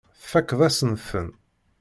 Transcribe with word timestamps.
Tfakkeḍ-asen-ten. 0.21 1.27